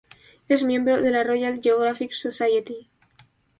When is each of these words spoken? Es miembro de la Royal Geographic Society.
Es 0.49 0.63
miembro 0.63 0.99
de 0.99 1.11
la 1.11 1.23
Royal 1.23 1.59
Geographic 1.61 2.13
Society. 2.13 2.89